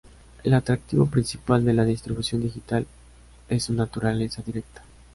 El 0.43 0.55
atractivo 0.55 1.05
principal 1.05 1.63
de 1.63 1.73
la 1.73 1.85
distribución 1.85 2.41
digital 2.41 2.87
es 3.49 3.65
su 3.65 3.73
naturaleza 3.75 4.41
directa. 4.41 4.81